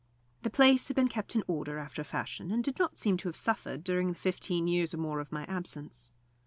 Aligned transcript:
The 0.41 0.49
place 0.49 0.87
had 0.87 0.95
been 0.95 1.09
kept 1.09 1.35
in 1.35 1.43
order 1.45 1.77
after 1.77 2.01
a 2.01 2.03
fashion, 2.05 2.49
and 2.49 2.63
did 2.63 2.79
not 2.79 2.97
seem 2.97 3.17
to 3.17 3.27
have 3.27 3.35
suffered 3.35 3.83
during 3.83 4.07
the 4.07 4.15
fifteen 4.15 4.65
years 4.65 4.95
or 4.95 4.97
more 4.97 5.19
of 5.19 5.31
my 5.31 5.43
absence. 5.45 6.11